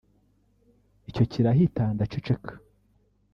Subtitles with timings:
[1.09, 2.51] icyo kirahita ndaceceka